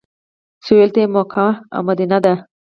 [0.65, 2.33] سویل ته یې مکه او مدینه ده.